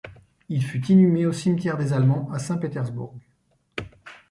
[0.49, 3.13] Il fut inhumé au cimetière des Allemands à Saint-Pétersbourg.